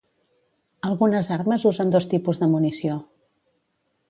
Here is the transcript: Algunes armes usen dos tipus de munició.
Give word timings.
Algunes 0.89 1.29
armes 1.37 1.67
usen 1.73 1.93
dos 1.97 2.09
tipus 2.15 2.41
de 2.43 2.51
munició. 2.55 3.01